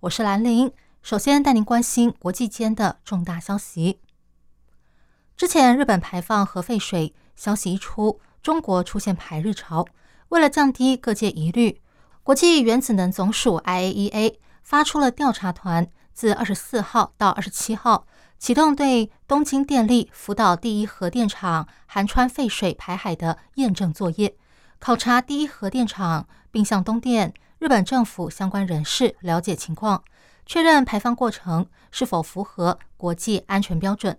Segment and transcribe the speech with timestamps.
[0.00, 0.72] 我是兰玲。
[1.02, 4.00] 首先带您关心国际间的重大消息。
[5.36, 9.86] 之前日本排放核废水消息一出，中国出现排日潮。
[10.30, 11.82] 为了降低各界疑虑，
[12.22, 18.06] 国际原子能总署 （IAEA） 发出了调查团，自二十四号到二十七号
[18.38, 24.34] 启动对东京电力福岛第一核电厂含川废水排海的验证作业，
[24.78, 30.02] 考察第一核电厂，并向东电、日本政府相关人士了解情况，
[30.46, 34.18] 确认排放过程是否符合国际安全标准。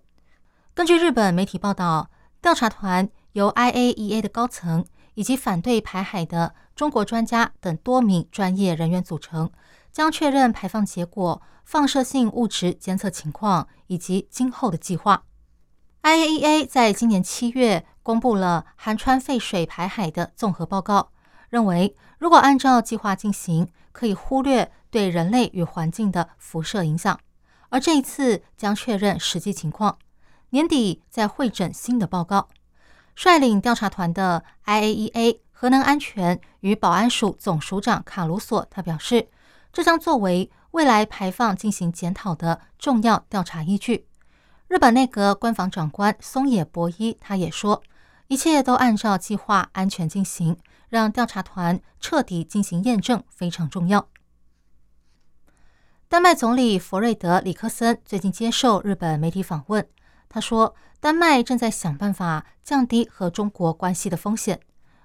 [0.75, 9.49] 根据日本媒体报道，调查团由 IAEA 的高层以及反对排海的中国专家等多名专业人员组成，
[9.91, 15.23] 将确认排放结果、放射性物质监测情况以及今后的计划。
[16.03, 21.09] IAEA 在今年七月公布了含川废水排海的综合报告，
[21.51, 27.19] 认为如果按照计划进行，可以忽略对人类与环境的辐射影响。
[27.69, 29.99] 而这一次将确认实际情况。
[30.49, 32.47] 年底再会诊新的报告。
[33.15, 39.27] 率领调查团的 IAEA 核能安全与保安署总署长卡鲁索，他表示，
[39.73, 44.07] 这将作为未来排放进行检讨的重要调查依据。
[44.67, 47.83] 日本内阁官房长官松野博一他也说，
[48.27, 50.57] 一切都按照计划安全进行，
[50.91, 54.09] 让调查团彻底进行验证非常重要。
[56.09, 59.87] 丹麦总理弗瑞德里克森最近接受日本媒体访问。
[60.27, 64.59] 他说，丹麦正在想办法降低和中国关系的风险，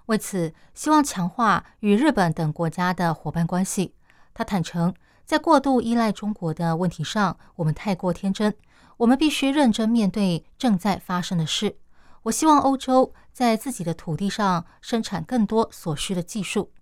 [0.07, 3.95] 为此希望强化与日本等国家的伙伴关系。
[4.35, 4.93] 他坦诚，
[5.25, 8.53] 在过度依赖中国的问题上，我们太过天真。
[8.97, 11.77] 我们必须认真面对正在发生的事。
[12.27, 16.73] 我希望欧洲在自己的土地上生产更多所需的技术。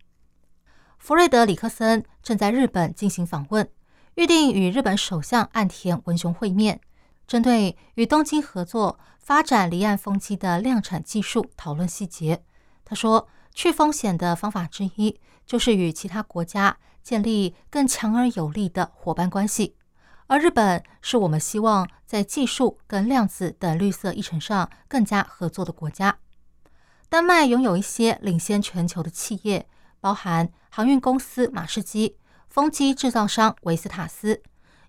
[0.99, 3.69] 弗瑞德里克森正在日本进行访问，
[4.15, 6.81] 预定与日本首相岸田文雄会面。
[7.27, 12.43] 针对与东京合作发展离岸风机的量产技术讨论细节，
[12.83, 19.77] 他说，去风险的方法之一就是与其他国家建立更强而有力的伙伴关系，
[20.27, 26.19] 而日本是我们希望在技术跟量子等绿色议程上更加合作的国家。
[27.09, 29.69] 丹麦拥有一些领先全球的企业，
[30.01, 32.17] 包含航运公司马士基、
[32.49, 34.43] 风机制造商维斯塔斯。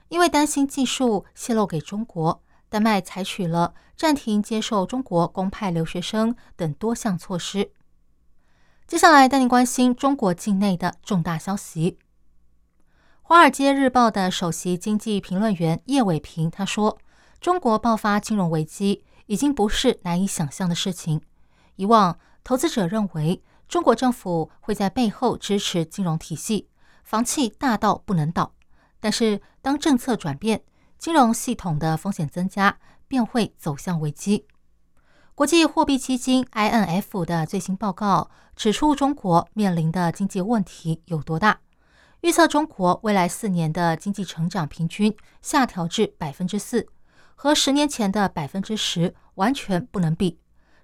[0.10, 7.72] 因为担心技术泄露给中国，丹麦采取了暂停接受中国公派留学生等多项措施。
[8.88, 11.98] 接下来带您关心中国境内的重大消息。
[13.28, 17.00] 《华尔街日报》的首席经济评论员叶伟平他说
[17.42, 21.20] ：“中国爆发金融危机已经不是难以想象的事情。
[21.78, 26.70] 以往投资者认为中国政府会在背后支持金融体系，
[27.04, 28.54] 房企大到不能倒。”
[29.02, 30.62] 但是，当政策转变，
[31.00, 34.46] 金融系统的风险增加，便会走向危机。
[35.34, 41.62] 国际货币基金 （INF） 的最新报告指出，中国面临的经济问题有多大？
[42.26, 46.88] 预测中国未来四年的经济成长平均下调至百分之四，
[47.36, 50.40] 和十年前的百分之十完全不能比。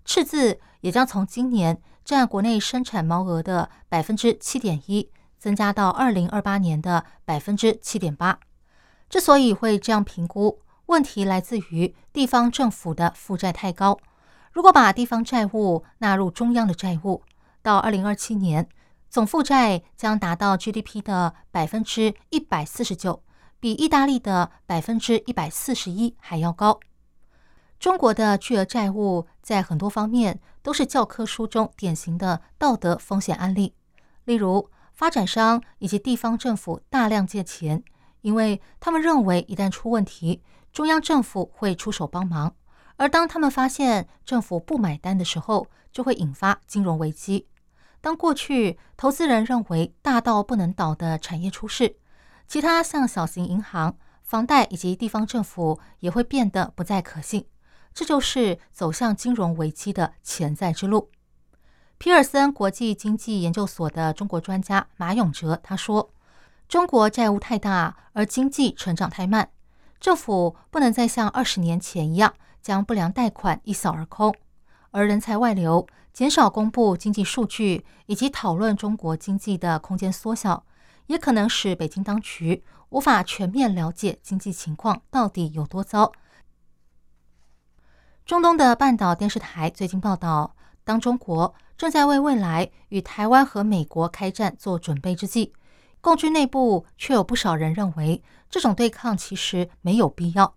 [0.06, 5.10] 赤字也将从今年占国内生产毛额的百分之七点一。
[5.40, 8.40] 增加到二零二八年的百分之七点八。
[9.10, 13.98] 之所以会这样评估，问题来自于地方政府的负债太高。
[14.52, 17.24] 如果把地方债务纳入中央的债务，
[17.64, 18.70] 到二零二七年，
[19.12, 23.22] 总负债将达到 GDP 的百分之一百四十九，
[23.60, 26.80] 比意大利的百分之一百四十一还要高。
[27.78, 33.76] 中国的巨额债务在很多方面都是教科书中典型的道德风险案例，
[34.24, 34.68] 例如。
[34.94, 37.84] 发展商以及地方政府大量借钱，
[38.22, 42.52] 因为他们认为一旦出问题，中央政府会出手帮忙；
[42.98, 47.48] 而当他们发现政府不买单的时候，就会引发金融危机。
[48.02, 51.96] 当过去投资人认为大到不能倒的产业出事，
[52.48, 57.46] 其他像小型银行、房贷以及地方政府也会变得不再可信。
[57.94, 61.12] 这就是走向金融危机的潜在之路。
[61.98, 66.12] 皮尔森国际经济研究所的中国专家马永哲他说
[66.68, 69.52] ：“中国债务太大，而经济成长太慢，
[70.00, 74.34] 政府不能再像二十年前一样将不良贷款一扫而空。
[74.92, 80.66] 而人才外流、减少公布经济数据以及讨论中国经济的空间缩小，
[81.08, 86.12] 也可能使北京当局无法全面了解经济情况到底有多糟。
[88.26, 95.54] 中东的半岛电视台最近报道，当中国正在为未来与台湾和美国开战做准备之际，
[96.00, 100.56] 共军内部却有不少人认为这种对抗其实没有必要。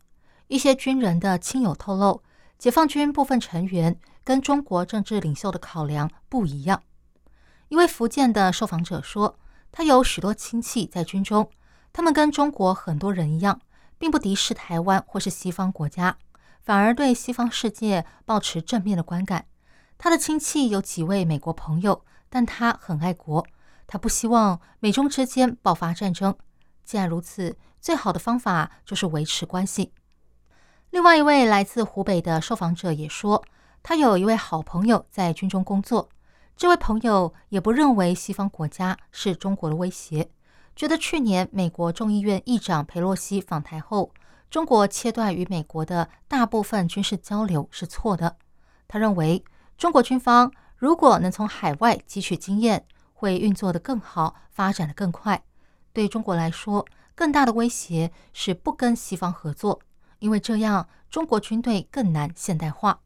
[0.48, 2.22] 一些军人的亲友透露，
[2.64, 4.00] 解放军部分成员。
[4.24, 6.82] 跟中国政治领袖的考量不一样。
[7.68, 9.38] 一位福建的受访者说
[9.70, 11.50] ：“他有许多亲戚在军中，
[11.92, 13.60] 他们跟中国很多人一样，
[13.98, 16.16] 并不敌视台湾或是西方国家，
[16.62, 19.44] 反而对西方世界保持正面的观感。
[19.98, 23.46] 他的亲戚有几位美国朋友，但他很爱国，
[23.86, 26.34] 他不希望美中之间爆发战争。
[26.82, 29.92] 既然如此，最好的方法就是维持关系。”
[30.94, 33.44] 另外一位来自湖北的受访者也说。
[33.82, 36.08] 他有一位好朋友在军中工作，
[36.56, 40.30] 这位朋友也不认为西方国家是中国的威胁，
[40.76, 44.12] 觉得去年美国众议院议长佩洛西访台后，
[44.48, 48.36] 中国切断与美国的大部分军事交流是错的。
[48.86, 49.44] 他认为
[49.76, 55.42] 中国军方如果能从海外汲取经验，会运作的更好，发展的更快。
[55.92, 56.86] 对中国来说，
[57.16, 59.80] 更大的威胁是不跟西方合作，
[60.24, 63.00] 因为这样中国军队更难现代化。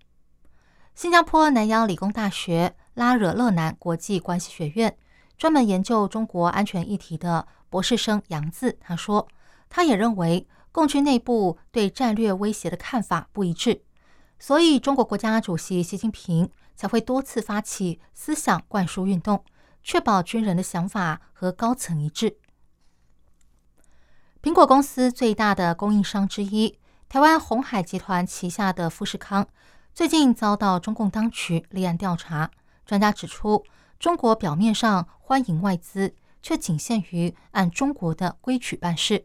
[0.94, 4.96] 新加坡南洋理工大学拉惹勒南国际关系学院
[5.36, 9.26] 专门研究中国安全议题的博士生杨自他说，
[9.68, 13.82] 他也认为共军内部对战略威胁的看法不一致，
[14.38, 19.44] 所以中国国家主席习近平才会多次发起思想灌输运动，
[19.82, 22.36] 确保军人的想法和高层一致。
[24.40, 26.78] 苹果公司最大的供应商之一，
[27.08, 29.46] 台湾红海集团旗下的富士康。
[29.94, 32.50] 最近遭到中共当局立案调查，
[32.84, 33.64] 专家指出，
[33.98, 39.24] 中国表面上欢迎外资，却仅限于按中国的规矩办事。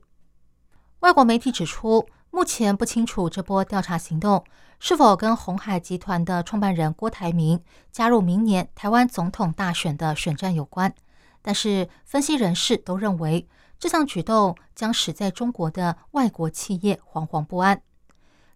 [1.02, 4.46] 外国媒体指出，目前不清楚这波调查行动
[4.80, 10.96] 是否跟红海集团的创办人郭台铭加入明年台湾总统大选的选战有关。
[11.42, 13.46] 但是，分析人士都认为，
[13.84, 17.82] 这项举动将使在中国的外国企业惶惶不安。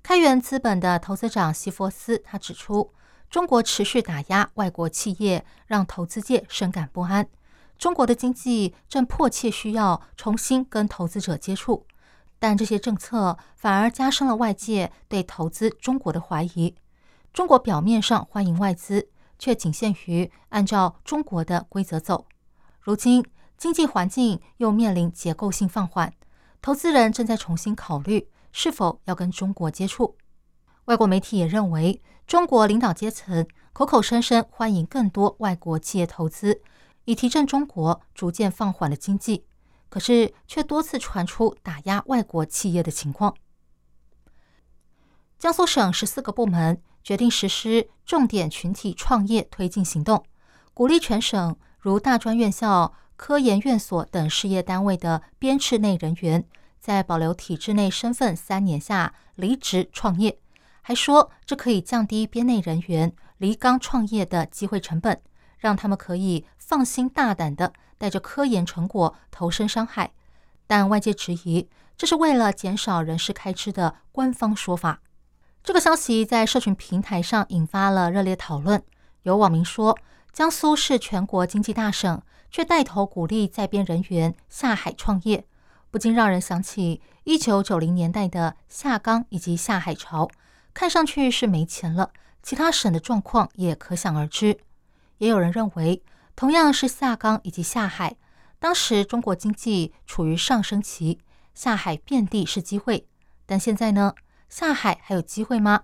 [0.01, 2.93] 开源资本的投资长西佛斯他指出，
[3.29, 7.27] 中国持续打压外国企业，让投资界深感不安。
[7.77, 11.85] 中国的经济正迫切需要重新跟投资者接触，
[12.39, 16.73] 但这些政策反而加深了外界对投资中国的怀疑。
[17.33, 22.25] 中国表面上欢迎外资，却仅限于按照中国的规则走。
[22.79, 23.21] 如今
[23.57, 26.13] 经济环境又面临结构性放缓，
[26.61, 28.29] 投资人正在重新考虑。
[28.53, 30.15] 是否要跟中国接触？
[30.85, 36.61] 外国媒体也认为，中国领导阶层口口声声欢迎更多外国企业投资，
[37.05, 39.45] 以提振中国逐渐放缓的经济，
[39.89, 43.35] 可是却多次传出打压外国企业的情况。
[45.37, 50.23] 江苏省十四个部门决定实施重点群体创业推进行动，
[50.73, 56.45] 鼓励全省如大专院校、科研院所等事业单位的编制内人员。
[56.79, 60.39] 在保留体制内身份三年下离职创业，
[60.81, 65.19] 还说这可以降低编内人员离岗创业的机会成本，
[65.57, 70.13] 让他们可以放心大胆的带着科研成果投身商海。
[70.65, 75.01] 但外界质疑这是为了减少人事开支的官方说法。
[75.61, 78.81] 这个消息在社群平台上引发了热烈讨论。
[79.23, 79.97] 有网民说，
[80.37, 85.43] 江苏是全国经济大省，却带头鼓励在编人员下海创业。
[85.89, 90.29] 不禁让人想起一九九零年代的下岗以及下海潮，
[90.75, 92.11] 看上去是没钱了，
[92.43, 94.59] 其他省的状况也可想而知。
[95.17, 96.03] 也有人认为，
[96.35, 98.15] 同样是下岗以及下海，
[98.59, 101.19] 当时中国经济处于上升期，
[101.55, 103.07] 下海遍地是机会。
[103.47, 104.13] 但现在呢，
[104.49, 105.81] 下海还有机会吗？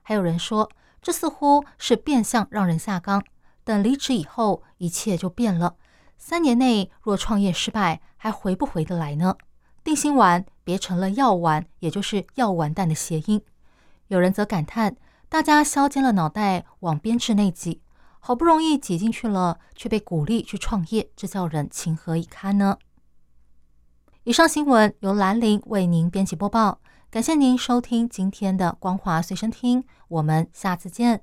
[0.00, 0.70] 还有人说，
[1.02, 3.22] 这似乎是变相让人下岗，
[3.70, 5.76] 等离职以后，一切就变了。
[6.18, 9.36] 三年内若创业失败，还回不回得来呢？
[9.84, 13.40] 定心丸别成了药丸，也就是药完蛋的谐音。
[14.08, 14.96] 有人则感叹：
[15.28, 17.80] 大家削尖了脑袋往编制内挤，
[18.18, 22.76] 好不容易挤进去了，却被鼓励去创业，这叫人情何以堪呢？
[24.24, 31.22] 以上新闻由兰陵为您编辑播报，感谢您收听今天的光华随身听，我们下次见。